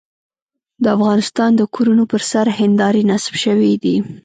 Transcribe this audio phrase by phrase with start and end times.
[0.83, 3.95] د افغانستان د کورونو پر سر هندارې نصب شوې دي.